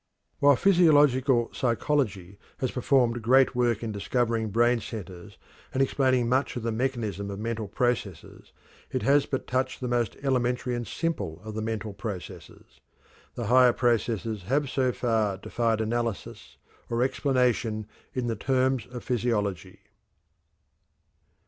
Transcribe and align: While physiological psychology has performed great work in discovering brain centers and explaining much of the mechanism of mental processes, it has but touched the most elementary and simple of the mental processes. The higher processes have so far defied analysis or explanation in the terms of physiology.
While 0.39 0.55
physiological 0.55 1.53
psychology 1.53 2.39
has 2.57 2.71
performed 2.71 3.21
great 3.21 3.53
work 3.53 3.83
in 3.83 3.91
discovering 3.91 4.49
brain 4.49 4.79
centers 4.81 5.37
and 5.75 5.79
explaining 5.83 6.27
much 6.27 6.55
of 6.55 6.63
the 6.63 6.71
mechanism 6.71 7.29
of 7.29 7.37
mental 7.37 7.67
processes, 7.67 8.51
it 8.89 9.03
has 9.03 9.27
but 9.27 9.45
touched 9.45 9.79
the 9.79 9.87
most 9.87 10.17
elementary 10.23 10.73
and 10.73 10.87
simple 10.87 11.39
of 11.43 11.53
the 11.53 11.61
mental 11.61 11.93
processes. 11.93 12.81
The 13.35 13.45
higher 13.45 13.73
processes 13.73 14.41
have 14.45 14.71
so 14.71 14.91
far 14.91 15.37
defied 15.37 15.81
analysis 15.81 16.57
or 16.89 17.03
explanation 17.03 17.85
in 18.15 18.25
the 18.25 18.35
terms 18.35 18.87
of 18.87 19.03
physiology. 19.03 19.81